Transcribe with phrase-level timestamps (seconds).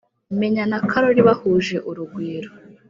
[0.39, 2.49] Meya na karori bahuje urugwiro